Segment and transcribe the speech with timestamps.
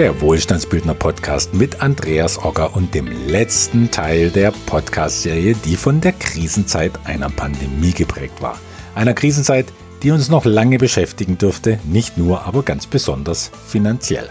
[0.00, 6.12] der Wohlstandsbildner Podcast mit Andreas Ogger und dem letzten Teil der Podcast-Serie, die von der
[6.12, 8.58] Krisenzeit einer Pandemie geprägt war.
[8.94, 9.66] Einer Krisenzeit,
[10.02, 14.30] die uns noch lange beschäftigen dürfte, nicht nur, aber ganz besonders finanziell.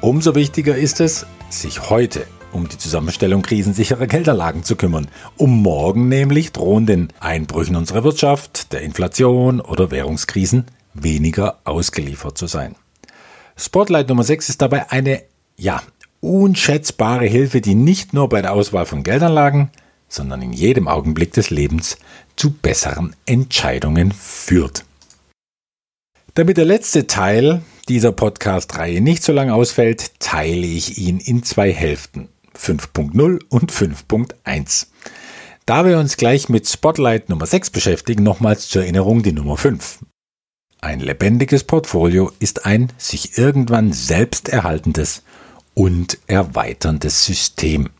[0.00, 6.06] Umso wichtiger ist es, sich heute um die Zusammenstellung krisensicherer Geldanlagen zu kümmern, um morgen
[6.06, 12.76] nämlich drohenden Einbrüchen unserer Wirtschaft, der Inflation oder Währungskrisen weniger ausgeliefert zu sein.
[13.62, 15.22] Spotlight Nummer 6 ist dabei eine,
[15.56, 15.84] ja,
[16.20, 19.70] unschätzbare Hilfe, die nicht nur bei der Auswahl von Geldanlagen,
[20.08, 21.96] sondern in jedem Augenblick des Lebens
[22.34, 24.84] zu besseren Entscheidungen führt.
[26.34, 31.72] Damit der letzte Teil dieser Podcast-Reihe nicht so lange ausfällt, teile ich ihn in zwei
[31.72, 32.30] Hälften.
[32.58, 34.88] 5.0 und 5.1.
[35.66, 40.00] Da wir uns gleich mit Spotlight Nummer 6 beschäftigen, nochmals zur Erinnerung die Nummer 5.
[40.84, 45.22] Ein lebendiges Portfolio ist ein sich irgendwann selbst erhaltendes
[45.74, 47.90] und erweiterndes System.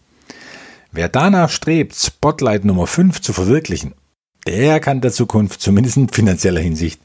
[0.91, 3.95] Wer danach strebt, Spotlight Nummer 5 zu verwirklichen,
[4.49, 7.01] der kann der Zukunft zumindest in finanzieller Hinsicht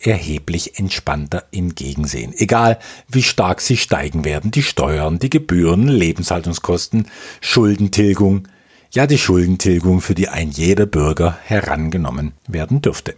[0.00, 2.34] erheblich entspannter entgegensehen.
[2.36, 7.06] Egal wie stark sie steigen werden, die Steuern, die Gebühren, Lebenshaltungskosten,
[7.40, 8.48] Schuldentilgung,
[8.90, 13.14] ja die Schuldentilgung, für die ein jeder Bürger herangenommen werden dürfte.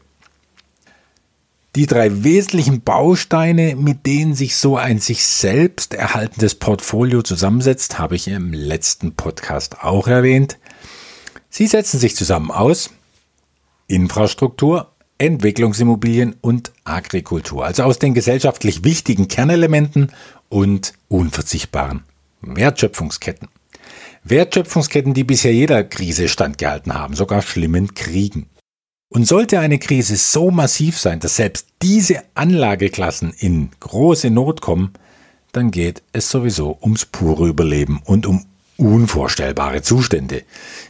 [1.75, 8.15] Die drei wesentlichen Bausteine, mit denen sich so ein sich selbst erhaltendes Portfolio zusammensetzt, habe
[8.15, 10.59] ich im letzten Podcast auch erwähnt.
[11.49, 12.91] Sie setzen sich zusammen aus
[13.87, 20.13] Infrastruktur, Entwicklungsimmobilien und Agrikultur, also aus den gesellschaftlich wichtigen Kernelementen
[20.51, 22.03] und unverzichtbaren
[22.43, 23.49] Wertschöpfungsketten.
[24.25, 28.51] Wertschöpfungsketten, die bisher jeder Krise standgehalten haben, sogar schlimmen Kriegen.
[29.13, 34.93] Und sollte eine Krise so massiv sein, dass selbst diese Anlageklassen in große Not kommen,
[35.53, 38.47] dann geht es sowieso ums pure Überleben und um
[38.79, 40.45] unvorstellbare Zustände,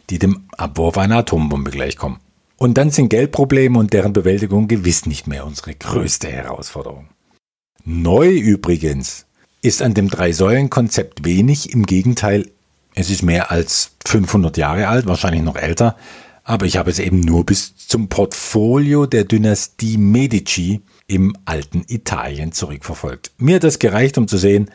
[0.08, 2.20] die dem Abwurf einer Atombombe gleichkommen.
[2.56, 7.08] Und dann sind Geldprobleme und deren Bewältigung gewiss nicht mehr unsere größte Herausforderung.
[7.84, 9.26] Neu übrigens
[9.62, 12.48] ist an dem Drei-Säulen-Konzept wenig, im Gegenteil,
[12.94, 15.96] es ist mehr als 500 Jahre alt, wahrscheinlich noch älter,
[16.44, 22.52] aber ich habe es eben nur bis zum Portfolio der Dynastie Medici im alten Italien
[22.52, 23.32] zurückverfolgt.
[23.38, 24.70] Mir hat das gereicht, um zu sehen,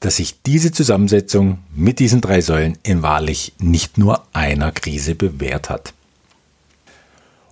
[0.00, 5.70] dass sich diese Zusammensetzung mit diesen drei Säulen in wahrlich nicht nur einer Krise bewährt
[5.70, 5.94] hat.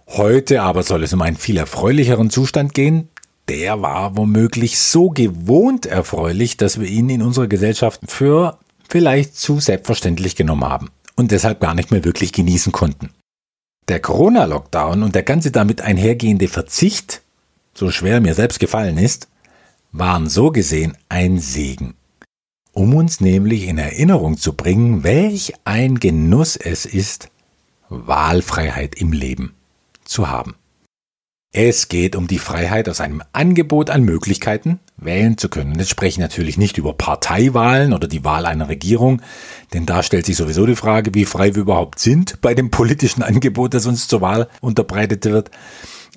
[0.06, 3.08] Heute aber soll es um einen viel erfreulicheren Zustand gehen.
[3.48, 8.58] Der war womöglich so gewohnt erfreulich, dass wir ihn in unserer Gesellschaft für
[8.88, 13.10] vielleicht zu selbstverständlich genommen haben und deshalb gar nicht mehr wirklich genießen konnten.
[13.88, 17.22] Der Corona-Lockdown und der ganze damit einhergehende Verzicht,
[17.74, 19.28] so schwer mir selbst gefallen ist,
[19.92, 21.94] waren so gesehen ein Segen,
[22.72, 27.28] um uns nämlich in Erinnerung zu bringen, welch ein Genuss es ist,
[27.90, 29.54] Wahlfreiheit im Leben
[30.04, 30.54] zu haben.
[31.56, 35.78] Es geht um die Freiheit aus einem Angebot an Möglichkeiten wählen zu können.
[35.78, 39.22] Jetzt spreche ich natürlich nicht über Parteiwahlen oder die Wahl einer Regierung,
[39.72, 43.22] denn da stellt sich sowieso die Frage, wie frei wir überhaupt sind bei dem politischen
[43.22, 45.52] Angebot, das uns zur Wahl unterbreitet wird.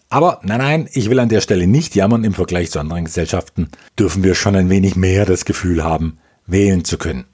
[0.10, 2.24] Aber nein, nein, ich will an der Stelle nicht jammern.
[2.24, 3.70] Im Vergleich zu anderen Gesellschaften
[4.00, 6.18] dürfen wir schon ein wenig mehr das Gefühl haben,
[6.48, 7.26] wählen zu können.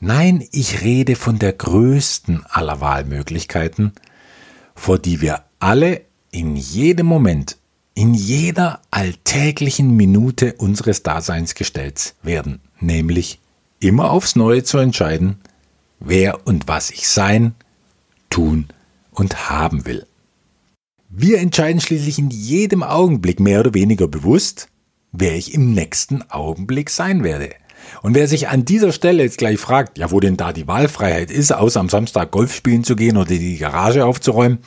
[0.00, 3.92] Nein, ich rede von der größten aller Wahlmöglichkeiten,
[4.74, 6.00] vor die wir alle
[6.32, 7.58] in jedem Moment,
[7.94, 13.38] in jeder alltäglichen Minute unseres Daseins gestellt werden, nämlich
[13.78, 15.38] immer aufs Neue zu entscheiden,
[16.00, 17.54] wer und was ich sein,
[18.30, 18.66] tun
[19.12, 20.06] und haben will.
[21.10, 24.68] Wir entscheiden schließlich in jedem Augenblick mehr oder weniger bewusst,
[25.12, 27.50] wer ich im nächsten Augenblick sein werde.
[28.00, 31.30] Und wer sich an dieser Stelle jetzt gleich fragt, ja, wo denn da die Wahlfreiheit
[31.30, 34.60] ist, außer am Samstag Golf spielen zu gehen oder die Garage aufzuräumen,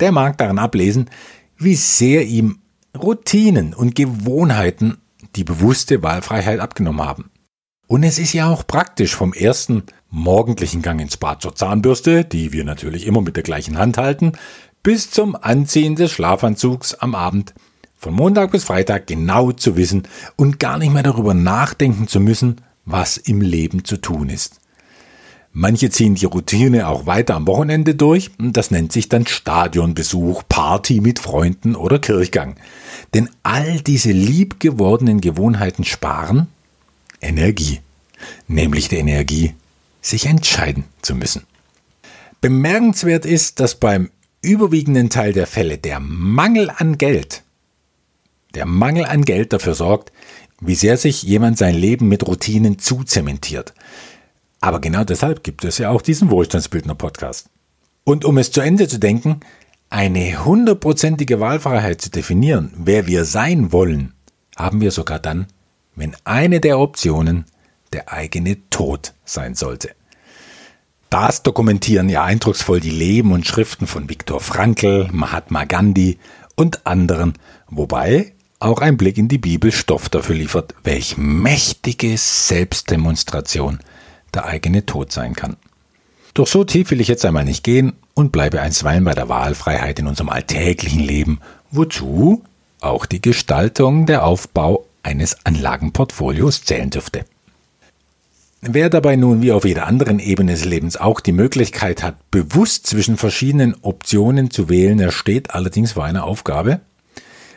[0.00, 1.10] der mag daran ablesen,
[1.56, 2.60] wie sehr ihm
[2.96, 4.98] Routinen und Gewohnheiten
[5.36, 7.30] die bewusste Wahlfreiheit abgenommen haben.
[7.86, 12.52] Und es ist ja auch praktisch vom ersten morgendlichen Gang ins Bad zur Zahnbürste, die
[12.52, 14.32] wir natürlich immer mit der gleichen Hand halten,
[14.82, 17.54] bis zum Anziehen des Schlafanzugs am Abend,
[17.96, 20.06] von Montag bis Freitag genau zu wissen
[20.36, 24.60] und gar nicht mehr darüber nachdenken zu müssen, was im Leben zu tun ist.
[25.56, 30.42] Manche ziehen die Routine auch weiter am Wochenende durch und das nennt sich dann Stadionbesuch,
[30.48, 32.56] Party mit Freunden oder Kirchgang.
[33.14, 36.48] Denn all diese liebgewordenen Gewohnheiten sparen
[37.20, 37.78] Energie,
[38.48, 39.54] nämlich die Energie,
[40.00, 41.44] sich entscheiden zu müssen.
[42.40, 44.10] Bemerkenswert ist, dass beim
[44.42, 47.44] überwiegenden Teil der Fälle der Mangel an Geld,
[48.56, 50.10] der Mangel an Geld dafür sorgt,
[50.60, 53.72] wie sehr sich jemand sein Leben mit Routinen zuzementiert.
[54.64, 57.50] Aber genau deshalb gibt es ja auch diesen Wohlstandsbildner-Podcast.
[58.02, 59.40] Und um es zu Ende zu denken,
[59.90, 64.14] eine hundertprozentige Wahlfreiheit zu definieren, wer wir sein wollen,
[64.56, 65.48] haben wir sogar dann,
[65.96, 67.44] wenn eine der Optionen
[67.92, 69.90] der eigene Tod sein sollte.
[71.10, 76.18] Das dokumentieren ja eindrucksvoll die Leben und Schriften von Viktor Frankl, Mahatma Gandhi
[76.56, 77.34] und anderen,
[77.68, 83.80] wobei auch ein Blick in die Bibel Stoff dafür liefert, welch mächtige Selbstdemonstration
[84.34, 85.56] der eigene Tod sein kann.
[86.34, 90.00] Doch so tief will ich jetzt einmal nicht gehen und bleibe einstweilen bei der Wahlfreiheit
[90.00, 91.40] in unserem alltäglichen Leben,
[91.70, 92.42] wozu
[92.80, 97.24] auch die Gestaltung der Aufbau eines Anlagenportfolios zählen dürfte.
[98.62, 102.86] Wer dabei nun wie auf jeder anderen Ebene des Lebens auch die Möglichkeit hat, bewusst
[102.86, 106.80] zwischen verschiedenen Optionen zu wählen, er steht allerdings vor einer Aufgabe.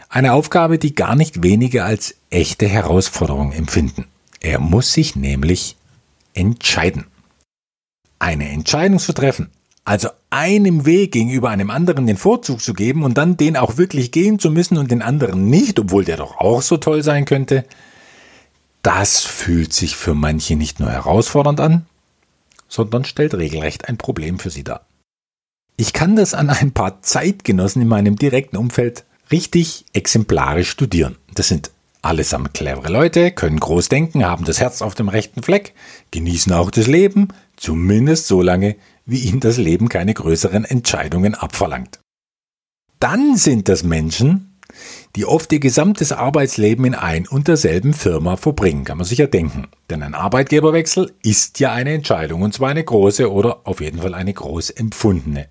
[0.10, 4.06] Eine Aufgabe, die gar nicht wenige als echte Herausforderung empfinden.
[4.42, 5.77] Er muss sich nämlich
[6.38, 7.06] entscheiden.
[8.20, 9.50] Eine Entscheidung zu treffen,
[9.86, 14.12] also einem Weg gegenüber einem anderen den Vorzug zu geben und dann den auch wirklich
[14.12, 17.66] gehen zu müssen und den anderen nicht, obwohl der doch auch so toll sein könnte,
[18.84, 21.86] das fühlt sich für manche nicht nur herausfordernd an,
[22.68, 24.86] sondern stellt regelrecht ein Problem für sie dar.
[25.78, 31.18] Ich kann das an ein paar Zeitgenossen in meinem direkten Umfeld richtig exemplarisch studieren.
[31.34, 35.74] Das sind allesamt clevere Leute, können groß denken, haben das Herz auf dem rechten Fleck,
[36.12, 42.00] genießen auch das Leben, zumindest so lange, wie ihnen das Leben keine größeren Entscheidungen abverlangt.
[43.00, 44.58] Dann sind das Menschen,
[45.16, 49.28] die oft ihr gesamtes Arbeitsleben in ein und derselben Firma verbringen, kann man sich ja
[49.28, 49.68] denken.
[49.90, 54.14] Denn ein Arbeitgeberwechsel ist ja eine Entscheidung, und zwar eine große oder auf jeden Fall
[54.14, 55.48] eine groß empfundene.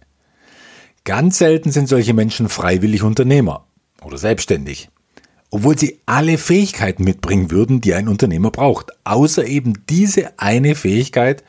[1.05, 3.67] Ganz selten sind solche Menschen freiwillig Unternehmer
[4.03, 4.91] oder selbstständig,
[5.51, 11.45] obwohl sie alle Fähigkeiten mitbringen würden, die ein Unternehmer braucht, außer eben diese eine Fähigkeit,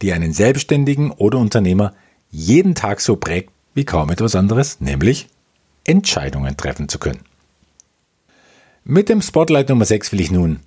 [0.00, 1.94] die einen Selbstständigen oder Unternehmer
[2.30, 5.28] jeden Tag so prägt wie kaum etwas anderes, nämlich
[5.84, 7.20] Entscheidungen treffen zu können.
[8.84, 10.60] Mit dem Spotlight Nummer 6 will ich nun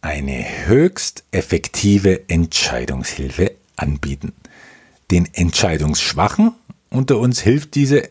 [0.00, 4.32] eine höchst effektive Entscheidungshilfe anbieten.
[5.10, 6.52] Den Entscheidungsschwachen
[6.90, 8.08] unter uns hilft diese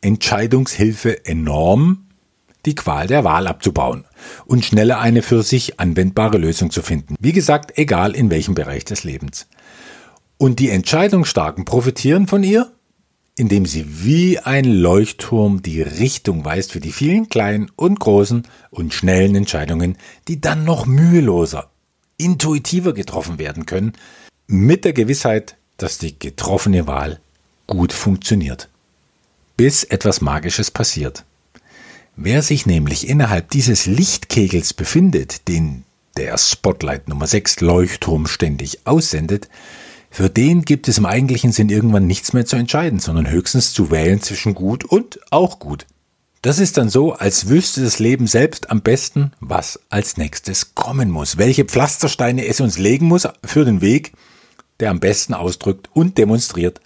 [0.00, 2.05] Entscheidungshilfe enorm,
[2.66, 4.04] die Qual der Wahl abzubauen
[4.44, 7.14] und schneller eine für sich anwendbare Lösung zu finden.
[7.18, 9.48] Wie gesagt, egal in welchem Bereich des Lebens.
[10.36, 12.70] Und die Entscheidungsstarken profitieren von ihr
[13.36, 18.94] indem sie wie ein Leuchtturm die Richtung weist für die vielen kleinen und großen und
[18.94, 21.70] schnellen Entscheidungen, die dann noch müheloser,
[22.16, 23.92] intuitiver getroffen werden können,
[24.46, 27.20] mit der Gewissheit, dass die getroffene Wahl
[27.66, 28.70] gut funktioniert.
[29.58, 31.24] Bis etwas Magisches passiert.
[32.18, 35.84] Wer sich nämlich innerhalb dieses Lichtkegels befindet, den
[36.16, 39.50] der Spotlight Nummer 6 Leuchtturm ständig aussendet,
[40.10, 43.90] für den gibt es im eigentlichen Sinn irgendwann nichts mehr zu entscheiden, sondern höchstens zu
[43.90, 45.86] wählen zwischen gut und auch gut.
[46.40, 51.10] Das ist dann so, als wüsste das Leben selbst am besten, was als nächstes kommen
[51.10, 54.12] muss, welche Pflastersteine es uns legen muss für den Weg,
[54.80, 56.80] der am besten ausdrückt und demonstriert,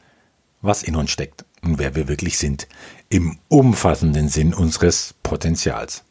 [0.61, 2.67] was in uns steckt und wer wir wirklich sind,
[3.09, 6.03] im umfassenden Sinn unseres Potenzials.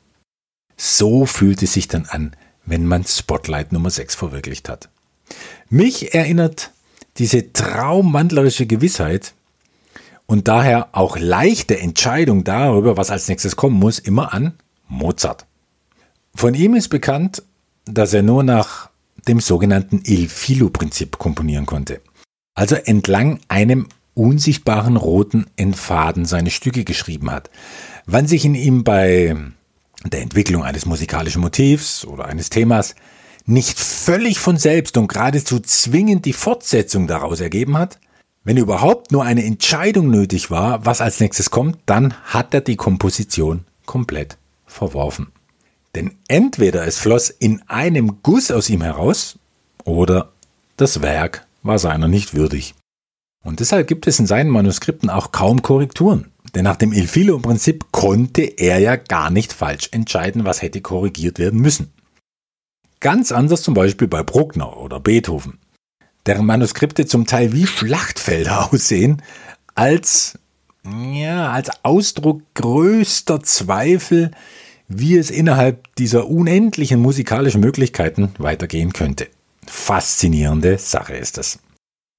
[0.78, 2.32] So fühlt es sich dann an,
[2.66, 4.88] wenn man Spotlight Nummer 6 verwirklicht hat.
[5.70, 6.72] Mich erinnert
[7.18, 9.34] diese traumwandlerische Gewissheit
[10.26, 14.54] und daher auch leichte Entscheidung darüber, was als nächstes kommen muss, immer an
[14.88, 15.46] Mozart.
[16.34, 17.44] Von ihm ist bekannt,
[17.84, 18.90] dass er nur nach
[19.28, 22.00] dem sogenannten Il Filo-Prinzip komponieren konnte.
[22.56, 27.50] Also entlang einem unsichtbaren roten Endfaden seine Stücke geschrieben hat.
[28.06, 29.36] Wann sich in ihm bei
[30.06, 32.96] der Entwicklung eines musikalischen Motivs oder eines Themas
[33.46, 38.00] nicht völlig von selbst und geradezu zwingend die Fortsetzung daraus ergeben hat?
[38.44, 42.78] Wenn überhaupt nur eine Entscheidung nötig war, was als nächstes kommt, dann hat er die
[42.78, 45.28] Komposition komplett verworfen.
[45.96, 49.38] Denn entweder es floss in einem Guss aus ihm heraus,
[49.86, 50.32] oder
[50.78, 52.76] das Werk war seiner nicht würdig.
[53.44, 56.32] Und deshalb gibt es in seinen Manuskripten auch kaum Korrekturen.
[56.56, 61.40] Denn nach dem Il Filo-Prinzip konnte er ja gar nicht falsch entscheiden, was hätte korrigiert
[61.40, 61.94] werden müssen.
[63.00, 65.60] Ganz anders zum Beispiel bei Bruckner oder Beethoven,
[66.26, 69.22] deren Manuskripte zum Teil wie Schlachtfelder aussehen,
[69.76, 70.38] als,
[71.14, 74.32] ja, als Ausdruck größter Zweifel,
[74.90, 79.28] wie es innerhalb dieser unendlichen musikalischen Möglichkeiten weitergehen könnte.
[79.66, 81.60] Faszinierende Sache ist es.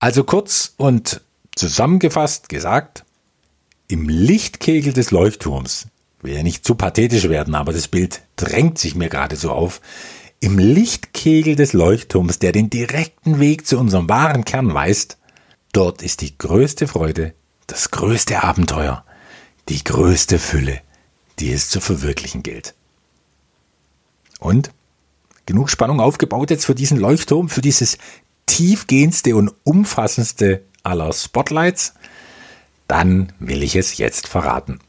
[0.00, 1.20] Also kurz und
[1.54, 3.04] zusammengefasst gesagt,
[3.86, 5.88] im Lichtkegel des Leuchtturms,
[6.22, 9.82] will ja nicht zu pathetisch werden, aber das Bild drängt sich mir gerade so auf,
[10.40, 15.18] im Lichtkegel des Leuchtturms, der den direkten Weg zu unserem wahren Kern weist,
[15.74, 17.34] dort ist die größte Freude,
[17.66, 19.04] das größte Abenteuer,
[19.68, 20.80] die größte Fülle,
[21.38, 22.74] die es zu verwirklichen gilt.
[24.38, 24.70] Und
[25.44, 27.98] genug Spannung aufgebaut jetzt für diesen Leuchtturm, für dieses
[28.50, 31.94] tiefgehendste und umfassendste aller Spotlights?
[32.88, 34.80] Dann will ich es jetzt verraten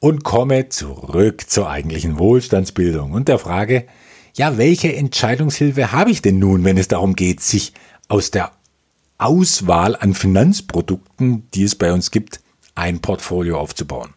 [0.00, 3.86] und komme zurück zur eigentlichen Wohlstandsbildung und der Frage,
[4.34, 7.72] ja, welche Entscheidungshilfe habe ich denn nun, wenn es darum geht, sich
[8.08, 8.50] aus der
[9.18, 12.40] Auswahl an Finanzprodukten, die es bei uns gibt,
[12.74, 14.14] ein Portfolio aufzubauen?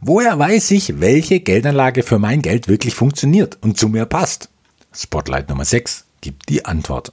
[0.00, 4.50] Woher weiß ich, welche Geldanlage für mein Geld wirklich funktioniert und zu mir passt?
[4.92, 7.12] Spotlight Nummer 6 gibt die Antwort.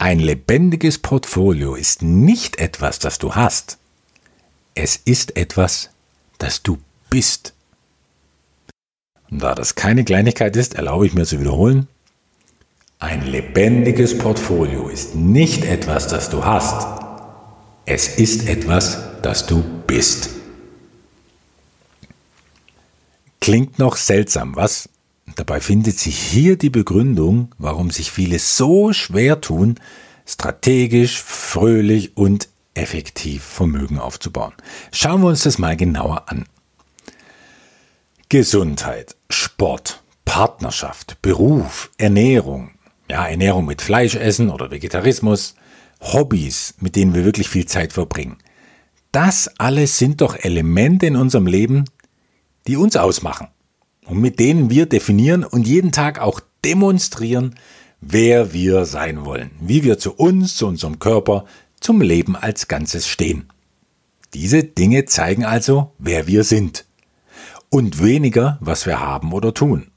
[0.00, 3.78] Ein lebendiges Portfolio ist nicht etwas, das du hast.
[4.76, 5.90] Es ist etwas,
[6.38, 6.78] das du
[7.10, 7.52] bist.
[9.28, 11.88] Und da das keine Kleinigkeit ist, erlaube ich mir zu wiederholen.
[13.00, 16.86] Ein lebendiges Portfolio ist nicht etwas, das du hast.
[17.84, 20.30] Es ist etwas, das du bist.
[23.40, 24.88] Klingt noch seltsam, was?
[25.38, 29.76] Dabei findet sich hier die Begründung, warum sich viele so schwer tun,
[30.26, 34.52] strategisch, fröhlich und effektiv Vermögen aufzubauen.
[34.90, 36.46] Schauen wir uns das mal genauer an.
[38.28, 42.72] Gesundheit, Sport, Partnerschaft, Beruf, Ernährung,
[43.08, 45.54] ja, Ernährung mit Fleischessen oder Vegetarismus,
[46.00, 48.38] Hobbys, mit denen wir wirklich viel Zeit verbringen.
[49.12, 51.84] Das alles sind doch Elemente in unserem Leben,
[52.66, 53.46] die uns ausmachen
[54.08, 57.54] und mit denen wir definieren und jeden Tag auch demonstrieren,
[58.00, 61.44] wer wir sein wollen, wie wir zu uns, zu unserem Körper,
[61.80, 63.48] zum Leben als Ganzes stehen.
[64.34, 66.86] Diese Dinge zeigen also, wer wir sind
[67.70, 69.88] und weniger, was wir haben oder tun.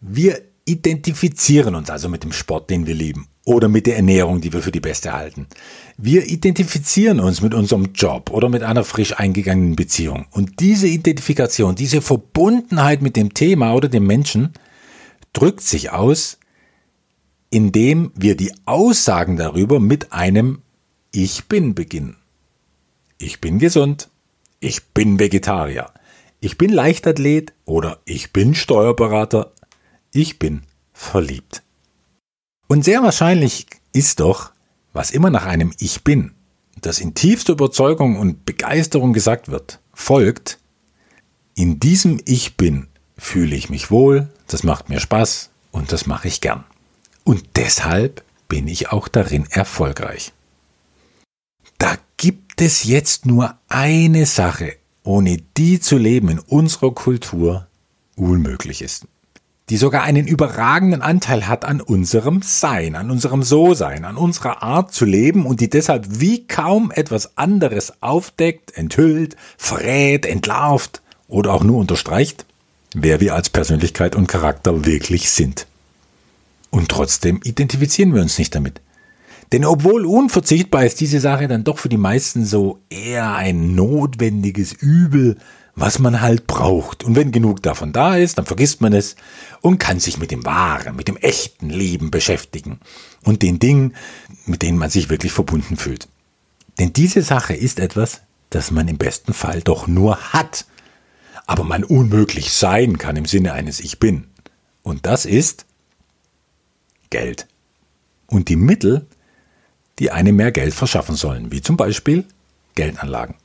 [0.00, 4.52] Wir identifizieren uns also mit dem Sport, den wir lieben oder mit der Ernährung, die
[4.52, 5.48] wir für die beste halten.
[5.96, 10.26] Wir identifizieren uns mit unserem Job oder mit einer frisch eingegangenen Beziehung.
[10.30, 14.52] Und diese Identifikation, diese Verbundenheit mit dem Thema oder dem Menschen
[15.32, 16.38] drückt sich aus,
[17.50, 20.62] indem wir die Aussagen darüber mit einem
[21.10, 22.18] Ich bin beginnen.
[23.18, 24.10] Ich bin gesund.
[24.60, 25.90] Ich bin Vegetarier.
[26.38, 29.50] Ich bin Leichtathlet oder ich bin Steuerberater.
[30.12, 31.64] Ich bin verliebt.
[32.70, 34.52] Und sehr wahrscheinlich ist doch,
[34.92, 36.30] was immer nach einem Ich bin,
[36.80, 40.60] das in tiefster Überzeugung und Begeisterung gesagt wird, folgt,
[41.56, 42.86] in diesem Ich bin
[43.18, 46.62] fühle ich mich wohl, das macht mir Spaß und das mache ich gern.
[47.24, 50.32] Und deshalb bin ich auch darin erfolgreich.
[51.78, 57.66] Da gibt es jetzt nur eine Sache, ohne die zu leben in unserer Kultur
[58.14, 59.08] unmöglich ist
[59.70, 64.92] die sogar einen überragenden Anteil hat an unserem Sein, an unserem So-Sein, an unserer Art
[64.92, 71.62] zu leben und die deshalb wie kaum etwas anderes aufdeckt, enthüllt, verrät, entlarvt oder auch
[71.62, 72.46] nur unterstreicht,
[72.94, 75.68] wer wir als Persönlichkeit und Charakter wirklich sind.
[76.70, 78.80] Und trotzdem identifizieren wir uns nicht damit.
[79.52, 84.72] Denn obwohl unverzichtbar ist diese Sache dann doch für die meisten so eher ein notwendiges
[84.72, 85.36] Übel,
[85.80, 87.04] was man halt braucht.
[87.04, 89.16] Und wenn genug davon da ist, dann vergisst man es
[89.62, 92.80] und kann sich mit dem wahren, mit dem echten Leben beschäftigen
[93.24, 93.94] und den Dingen,
[94.44, 96.08] mit denen man sich wirklich verbunden fühlt.
[96.78, 98.20] Denn diese Sache ist etwas,
[98.50, 100.66] das man im besten Fall doch nur hat,
[101.46, 104.26] aber man unmöglich sein kann im Sinne eines Ich bin.
[104.82, 105.64] Und das ist
[107.08, 107.46] Geld.
[108.26, 109.06] Und die Mittel,
[109.98, 112.24] die einem mehr Geld verschaffen sollen, wie zum Beispiel
[112.74, 113.39] Geldanlagen.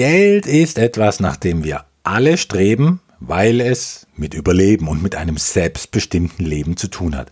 [0.00, 5.36] Geld ist etwas, nach dem wir alle streben, weil es mit Überleben und mit einem
[5.36, 7.30] selbstbestimmten Leben zu tun hat.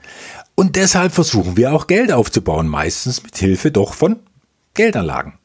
[0.54, 4.18] Und deshalb versuchen wir auch Geld aufzubauen, meistens mit Hilfe doch von
[4.74, 5.38] Geldanlagen.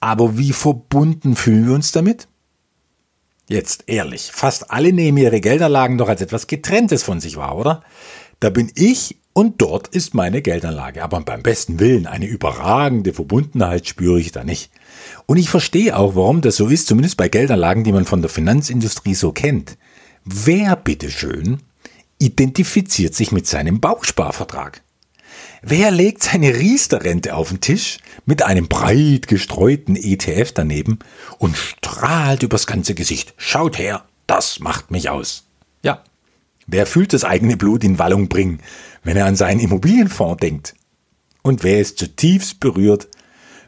[0.00, 2.26] Aber wie verbunden fühlen wir uns damit?
[3.48, 7.84] Jetzt ehrlich, fast alle nehmen ihre Geldanlagen doch als etwas Getrenntes von sich wahr, oder?
[8.40, 11.04] Da bin ich und dort ist meine Geldanlage.
[11.04, 14.72] Aber beim besten Willen eine überragende Verbundenheit spüre ich da nicht.
[15.26, 18.30] Und ich verstehe auch, warum das so ist, zumindest bei Geldanlagen, die man von der
[18.30, 19.76] Finanzindustrie so kennt.
[20.24, 21.58] Wer bitteschön
[22.18, 24.82] identifiziert sich mit seinem Bausparvertrag?
[25.62, 31.00] Wer legt seine Riester-Rente auf den Tisch mit einem breit gestreuten ETF daneben
[31.38, 33.34] und strahlt übers ganze Gesicht?
[33.36, 35.44] Schaut her, das macht mich aus.
[35.82, 36.04] Ja,
[36.68, 38.60] wer fühlt das eigene Blut in Wallung bringen,
[39.02, 40.74] wenn er an seinen Immobilienfonds denkt?
[41.42, 43.08] Und wer ist zutiefst berührt,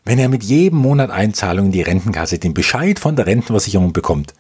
[0.09, 4.33] wenn er mit jedem Monat Einzahlung in die Rentenkasse den Bescheid von der Rentenversicherung bekommt,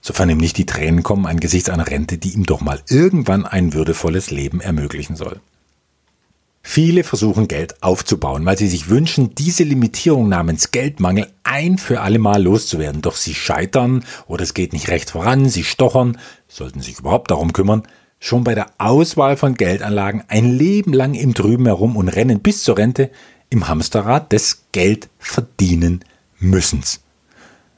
[0.00, 3.74] sofern ihm nicht die Tränen kommen angesichts einer Rente, die ihm doch mal irgendwann ein
[3.74, 5.40] würdevolles Leben ermöglichen soll.
[6.62, 12.18] Viele versuchen Geld aufzubauen, weil sie sich wünschen, diese Limitierung namens Geldmangel ein für alle
[12.18, 13.02] Mal loszuwerden.
[13.02, 16.16] Doch sie scheitern oder es geht nicht recht voran, sie stochern,
[16.48, 17.82] sollten sich überhaupt darum kümmern,
[18.20, 22.64] schon bei der Auswahl von Geldanlagen ein Leben lang im Trüben herum und rennen bis
[22.64, 23.10] zur Rente
[23.54, 26.04] im Hamsterrad des Geld verdienen
[26.40, 27.00] müssens.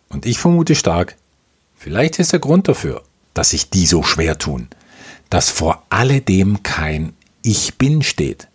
[0.09, 1.17] Und ich vermute stark,
[1.77, 3.03] vielleicht ist der Grund dafür,
[3.35, 4.69] dass sich die so schwer tun,
[5.29, 8.49] dass vor alledem kein Ich bin steht.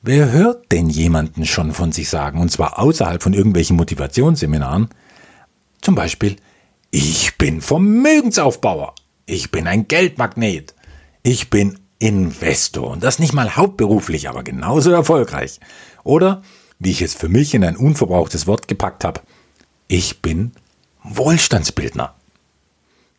[0.00, 4.88] Wer hört denn jemanden schon von sich sagen, und zwar außerhalb von irgendwelchen Motivationsseminaren?
[5.82, 6.36] Zum Beispiel,
[6.90, 8.94] ich bin Vermögensaufbauer,
[9.26, 10.74] ich bin ein Geldmagnet,
[11.22, 15.60] ich bin Investor und das nicht mal hauptberuflich, aber genauso erfolgreich.
[16.04, 16.42] Oder,
[16.78, 19.20] wie ich es für mich in ein unverbrauchtes Wort gepackt habe,
[19.88, 20.52] ich bin
[21.02, 22.14] Wohlstandsbildner.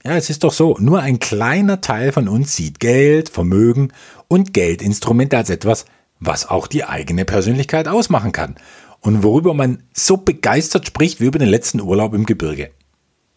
[0.05, 3.91] Ja, es ist doch so, nur ein kleiner Teil von uns sieht Geld, Vermögen
[4.27, 5.85] und Geldinstrumente als etwas,
[6.19, 8.55] was auch die eigene Persönlichkeit ausmachen kann
[9.01, 12.71] und worüber man so begeistert spricht wie über den letzten Urlaub im Gebirge.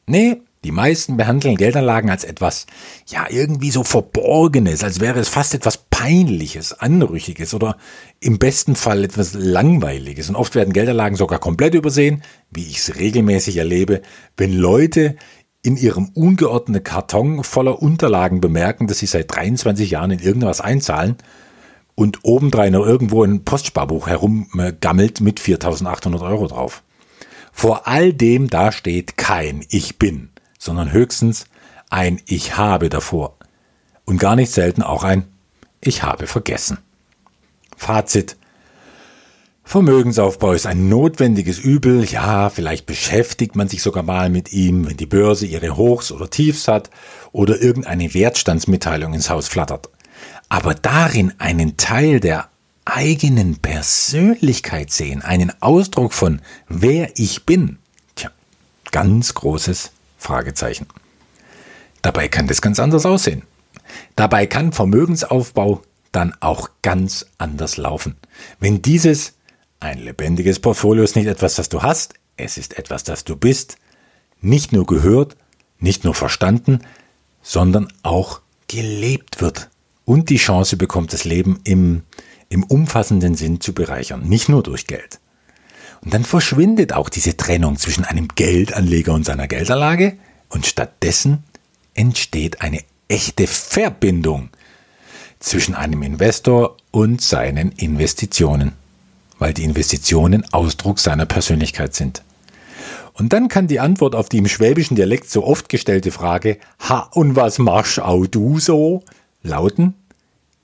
[0.06, 2.66] Nee, die meisten behandeln Geldanlagen als etwas,
[3.06, 7.76] ja, irgendwie so Verborgenes, als wäre es fast etwas Peinliches, Anrüchiges oder
[8.20, 10.28] im besten Fall etwas Langweiliges.
[10.28, 14.02] Und oft werden Geldanlagen sogar komplett übersehen, wie ich es regelmäßig erlebe,
[14.36, 15.16] wenn Leute
[15.62, 21.16] in ihrem ungeordneten Karton voller Unterlagen bemerken, dass sie seit 23 Jahren in irgendwas einzahlen
[21.94, 26.82] und obendrein noch irgendwo ein Postsparbuch herumgammelt mit 4800 Euro drauf.
[27.52, 31.46] Vor all dem da steht kein Ich bin, sondern höchstens
[31.90, 33.36] ein Ich habe davor.
[34.04, 35.24] Und gar nicht selten auch ein
[35.80, 36.78] Ich habe vergessen.
[37.76, 38.36] Fazit.
[39.64, 42.04] Vermögensaufbau ist ein notwendiges Übel.
[42.04, 46.30] Ja, vielleicht beschäftigt man sich sogar mal mit ihm, wenn die Börse ihre Hochs oder
[46.30, 46.90] Tiefs hat
[47.32, 49.90] oder irgendeine Wertstandsmitteilung ins Haus flattert
[50.50, 52.50] aber darin einen Teil der
[52.84, 57.78] eigenen Persönlichkeit sehen, einen Ausdruck von wer ich bin,
[58.16, 58.30] tja,
[58.90, 60.86] ganz großes Fragezeichen.
[62.02, 63.42] Dabei kann das ganz anders aussehen.
[64.16, 68.16] Dabei kann Vermögensaufbau dann auch ganz anders laufen.
[68.58, 69.34] Wenn dieses
[69.80, 73.78] ein lebendiges Portfolio ist nicht etwas, das du hast, es ist etwas, das du bist,
[74.40, 75.36] nicht nur gehört,
[75.78, 76.80] nicht nur verstanden,
[77.42, 79.70] sondern auch gelebt wird
[80.04, 82.02] und die Chance bekommt, das Leben im,
[82.48, 85.19] im umfassenden Sinn zu bereichern, nicht nur durch Geld.
[86.02, 90.16] Und dann verschwindet auch diese Trennung zwischen einem Geldanleger und seiner Geldanlage
[90.48, 91.44] und stattdessen
[91.94, 94.48] entsteht eine echte Verbindung
[95.40, 98.72] zwischen einem Investor und seinen Investitionen,
[99.38, 102.22] weil die Investitionen Ausdruck seiner Persönlichkeit sind.
[103.14, 106.58] Und dann kann die Antwort auf die im schwäbischen Dialekt so oft gestellte Frage,
[106.88, 109.02] ha, und was machst auch du so?
[109.42, 109.94] lauten,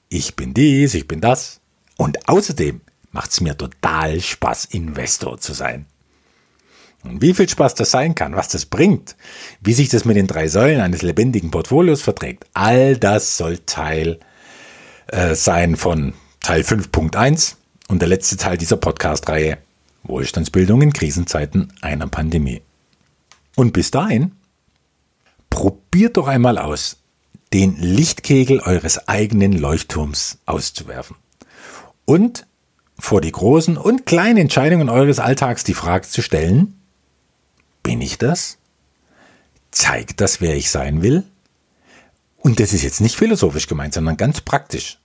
[0.09, 1.61] ich bin dies, ich bin das.
[1.97, 2.81] Und außerdem
[3.17, 5.87] macht es mir total Spaß, Investor zu sein.
[7.03, 9.17] Und wie viel Spaß das sein kann, was das bringt,
[9.63, 14.21] wie sich das mit den drei Säulen eines lebendigen Portfolios verträgt, all das soll Teil
[15.07, 17.55] äh, sein von Teil 5.1
[17.89, 19.57] und der letzte Teil dieser Podcast-Reihe
[20.03, 22.61] Wohlstandsbildung in Krisenzeiten einer Pandemie.
[23.55, 24.33] Und bis dahin,
[25.49, 26.99] probiert doch einmal aus,
[27.55, 31.17] den Lichtkegel eures eigenen Leuchtturms auszuwerfen.
[32.05, 32.47] Und
[32.99, 36.81] vor die großen und kleinen Entscheidungen eures Alltags die Frage zu stellen,
[37.83, 38.59] bin ich das?
[39.71, 41.25] Zeigt das, wer ich sein will?
[42.39, 44.99] Und das ist jetzt nicht philosophisch gemeint, sondern ganz praktisch.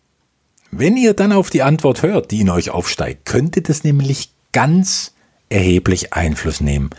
[0.71, 5.13] Wenn ihr dann auf die Antwort hört, die in euch aufsteigt, könnte das nämlich ganz
[5.49, 6.91] erheblich Einfluss nehmen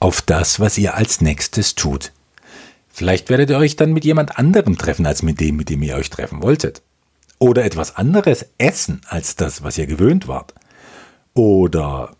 [0.00, 2.12] auf das, was ihr als nächstes tut.
[2.88, 5.94] Vielleicht werdet ihr euch dann mit jemand anderem treffen als mit dem, mit dem ihr
[5.94, 6.82] euch treffen wolltet.
[7.40, 10.54] Oder etwas anderes essen als das, was ihr gewöhnt wart.
[11.32, 12.10] Oder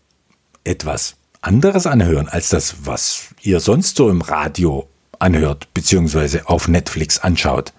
[0.63, 7.19] etwas anderes anhören als das, was ihr sonst so im Radio anhört, beziehungsweise auf Netflix
[7.19, 7.71] anschaut.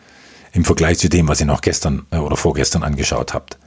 [0.53, 3.59] Im Vergleich zu dem, was ihr noch gestern äh, oder vorgestern angeschaut habt.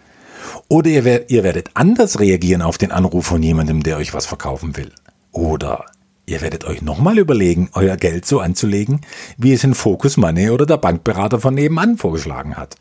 [0.69, 4.77] Oder ihr, ihr werdet anders reagieren auf den Anruf von jemandem, der euch was verkaufen
[4.77, 4.93] will.
[5.31, 5.85] Oder
[6.27, 9.01] Ihr werdet euch nochmal überlegen, euer Geld so anzulegen,
[9.37, 12.77] wie es in Focus Money oder der Bankberater von nebenan vorgeschlagen hat.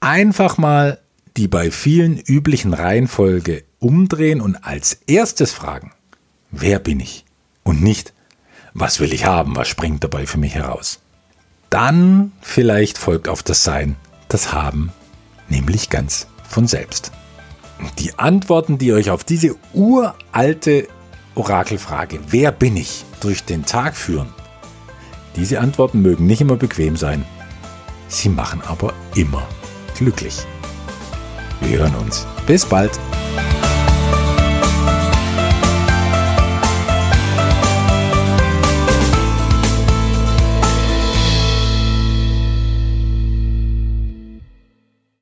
[0.00, 1.00] Einfach mal
[1.36, 5.92] die bei vielen üblichen Reihenfolge umdrehen und als erstes fragen,
[6.50, 7.24] wer bin ich?
[7.62, 8.12] Und nicht,
[8.74, 11.00] was will ich haben, was springt dabei für mich heraus?
[11.68, 13.96] Dann vielleicht folgt auf das Sein,
[14.28, 14.92] das Haben,
[15.48, 17.12] nämlich ganz von selbst.
[17.98, 20.88] Die Antworten, die euch auf diese uralte
[21.34, 24.28] Orakelfrage, wer bin ich, durch den Tag führen?
[25.36, 27.26] Diese Antworten mögen nicht immer bequem sein,
[28.08, 29.46] sie machen aber immer
[29.96, 30.46] glücklich.
[31.60, 32.26] Wir hören uns.
[32.46, 32.92] Bis bald.